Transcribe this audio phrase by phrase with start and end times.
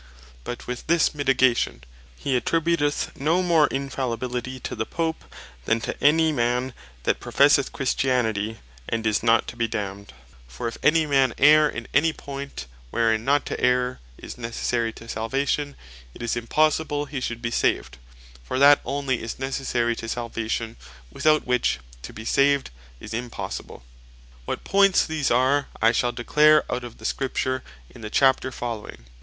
[0.43, 1.83] But with this mitigation,
[2.17, 5.23] he attributeth no more Infallibility to the Pope,
[5.65, 8.57] than to any man that professeth Christianity,
[8.89, 10.11] and is not to be damned:
[10.47, 15.07] For if any man erre in any point, wherein not to erre is necessary to
[15.07, 15.75] Salvation,
[16.15, 17.99] it is impossible he should be saved;
[18.43, 20.77] for that onely is necessary to Salvation,
[21.11, 23.83] without which to be saved is impossible.
[24.45, 27.61] What points these are, I shall declare out of the Scripture
[27.91, 29.05] in the Chapter following.